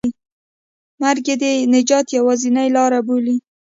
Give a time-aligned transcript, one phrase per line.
[1.01, 3.35] مرګ یې د نجات یوازینۍ لاره بولي.